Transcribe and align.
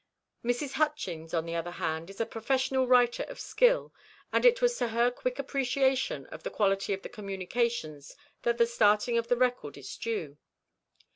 Mrs. 0.43 0.71
Hutchings, 0.71 1.31
on 1.31 1.45
the 1.45 1.53
other 1.53 1.69
hand, 1.77 2.09
is 2.09 2.19
a 2.19 2.25
professional 2.25 2.87
writer 2.87 3.21
of 3.29 3.39
skill, 3.39 3.93
and 4.33 4.45
it 4.47 4.59
was 4.59 4.75
to 4.79 4.87
her 4.87 5.11
quick 5.11 5.37
appreciation 5.37 6.25
of 6.31 6.41
the 6.41 6.49
quality 6.49 6.91
of 6.91 7.03
the 7.03 7.07
communications 7.07 8.15
that 8.41 8.57
the 8.57 8.65
starting 8.65 9.19
of 9.19 9.27
the 9.27 9.37
record 9.37 9.77
is 9.77 9.95
due. 9.97 10.39